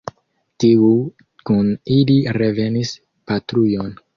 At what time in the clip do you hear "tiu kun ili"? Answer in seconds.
0.63-2.17